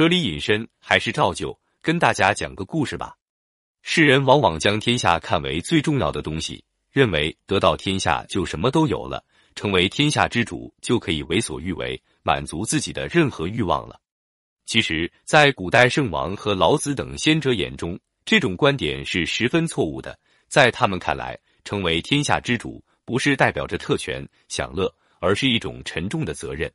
[0.00, 3.14] 哲理引申还是照旧，跟大家讲个故事吧。
[3.82, 9.22] 世人往往将天下看为最重要的东西，认为得到天下就什么都有了，
[9.54, 14.00] 成为天下之主就可以为所欲为，满足自己的任何欲望了。
[14.64, 20.18] 其实，在古代圣王和老子等先哲眼中，这种观点是十分错误的。
[20.48, 26.72] 在他们看来，成为天下之主不是代表着特权享乐，而是一种沉重的责任。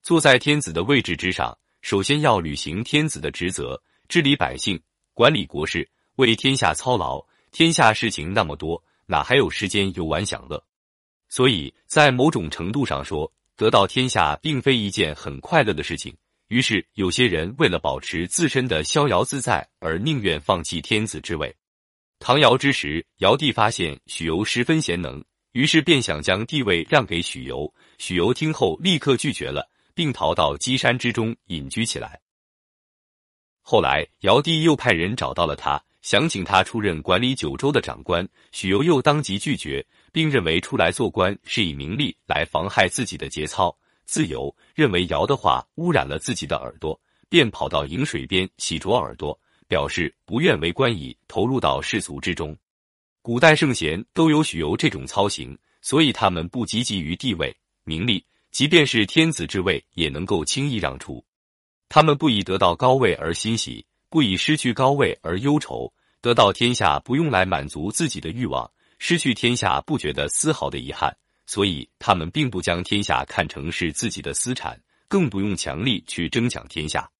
[0.00, 1.54] 坐在天子的位置之上，
[1.84, 3.78] 首先要履行天子的职责，
[4.08, 4.80] 治理百姓，
[5.12, 5.86] 管理国事。
[6.16, 7.22] 为天下操劳，
[7.52, 10.64] 天下事情那么多，哪还有时间游玩享乐？
[11.28, 16.16] 所以在某种程度上说，得到天下并非一件很快乐的事情。
[16.48, 21.54] 于是有些人为了保持自身的逍遥自在，而宁愿放弃天子之位。
[22.18, 27.70] 唐尧之时，尧帝发现许由十分贤能，于是便想将帝位让给许由。
[27.98, 32.20] 许由听后立刻拒绝了，并逃到箕山之中隐居起来。
[33.62, 35.82] 后来尧帝又派人找到了他。
[36.02, 52.54] 想请他出任管理九州的长官，许由又当即拒绝，并认为出来做官是以名利来妨害自己的节操自由，认为尧的话污染了自己的耳朵，便跑到颍水边洗濯耳朵，表示不愿为官以，投入到世俗之中。
[53.22, 58.22] 古代圣贤都有许由这种操行，所以他们不积极于地位名利，
[58.54, 61.24] 即便是天子之位也能够轻易让出。
[61.88, 63.84] 他们不以得到高位而欣喜。
[64.08, 71.12] 不以失去高位而忧愁，得到天下不用来满足自己的欲望，失去天下不觉得丝毫的遗憾，
[71.46, 77.10] 所以他们并不将天下看成是自己的私产，更不用强力去争抢天下。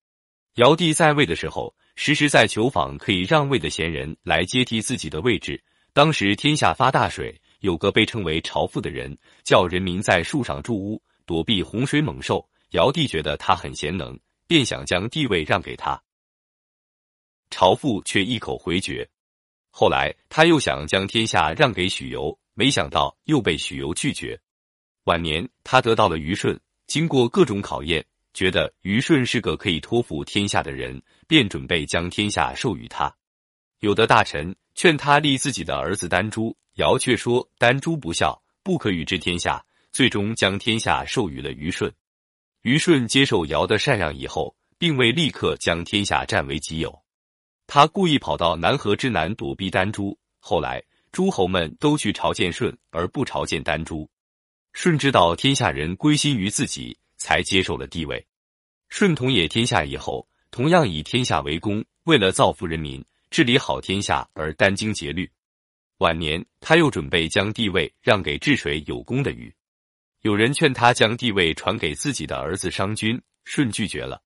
[0.55, 5.61] 尧帝在位的时候，时时在求访可以让位的贤人来接替自己的位置。
[5.93, 12.49] 当时天下发大水，有个被称为朝父的人，叫人民在树上筑屋，躲避洪水猛兽。
[12.71, 16.03] 尧帝觉得他很贤能，便想将地位让给他。
[17.51, 19.09] 朝父却一口回绝。
[19.71, 24.41] 后来他又想将天下让给许由，没想到又被许由拒绝。
[25.05, 33.15] 晚年他得到了虞舜，经过各种考验，觉得虞舜是个可以托付天下的人，便准备将天下授予他。
[33.79, 39.65] 有的大臣劝他立自己的儿子丹朱，尧却说丹朱不孝，不可与之天下。
[39.95, 41.89] 最终将天下授予了虞舜。
[42.63, 46.93] 虞舜接受尧的禅让以后，并未立刻将天下占为己有。
[47.69, 50.83] 他故意跑到南河之南躲避丹朱，后来
[51.13, 54.11] 诸侯们都去朝见舜，而不朝见丹朱。
[54.73, 58.27] 舜知道天下人归心于自己，才接受了帝位。
[58.89, 65.31] 舜统冶天下以后，同样以天下为公，为了造福人民、治理好天下而殚精竭虑。
[65.99, 69.55] 晚年，他又准备将帝位让给治水有功的禹。
[70.25, 74.23] 有人劝他将帝位传给自己的儿子商均，舜拒绝了。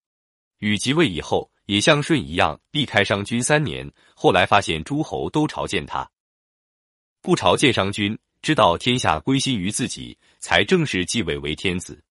[0.58, 1.50] 禹即位以后。
[1.68, 6.10] 也像舜一样避开商君三年，后来发现诸侯都朝见他，
[7.20, 12.02] 不朝见商君，知道天下归心于自己，才正式继位为天子。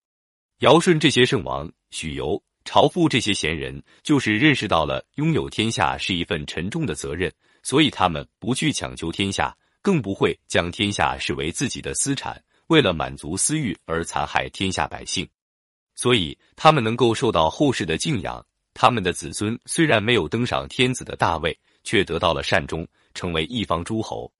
[0.59, 7.33] 尧舜这些圣王、许由、朝父这些贤人，就是认识到了拥有天下是一份沉重的责任，
[7.63, 15.27] 所以他们不去强求天下，更不会将天下视为自己的私产，为了满足私欲而残害天下百姓，
[15.95, 18.45] 所以他们能够受到后世的敬仰。
[18.73, 24.31] 他们的子孙虽然没有登上天子的大位，却得到了善终，成为一方诸侯。